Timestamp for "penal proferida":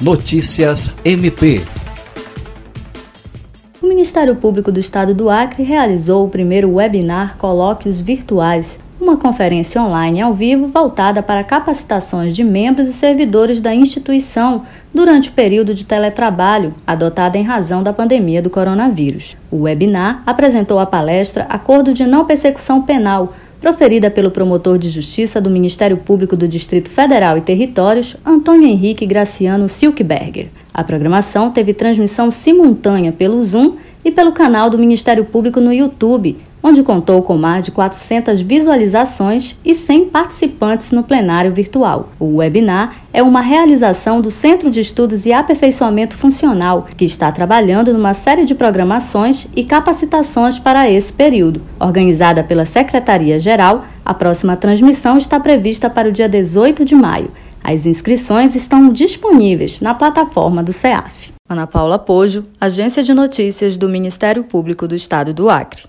22.82-24.10